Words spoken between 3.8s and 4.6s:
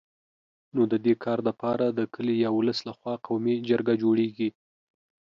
جوړېږي